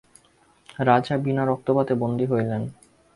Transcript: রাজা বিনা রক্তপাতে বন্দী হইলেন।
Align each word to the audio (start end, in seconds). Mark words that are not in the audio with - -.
রাজা 0.79 1.15
বিনা 1.17 1.43
রক্তপাতে 1.45 1.93
বন্দী 1.95 2.25
হইলেন। 2.25 2.63